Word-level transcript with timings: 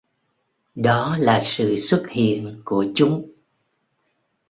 Đó 0.75 1.17
là 1.19 1.39
sự 1.43 1.75
xuất 1.77 2.05
hiện 2.09 2.61
của 2.65 2.85
chúng 2.95 3.31